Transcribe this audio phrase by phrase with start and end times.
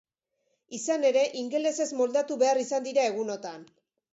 [0.77, 3.71] Izan ere, ingelesez moldatu behar izan dira egunotan.